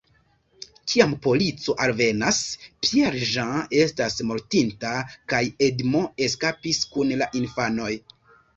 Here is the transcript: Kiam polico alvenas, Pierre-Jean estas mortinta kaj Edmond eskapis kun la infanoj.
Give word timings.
Kiam 0.93 1.11
polico 1.25 1.75
alvenas, 1.87 2.39
Pierre-Jean 2.87 3.53
estas 3.83 4.17
mortinta 4.31 4.97
kaj 5.35 5.45
Edmond 5.69 6.27
eskapis 6.31 6.83
kun 6.97 7.17
la 7.25 7.33
infanoj. 7.45 7.95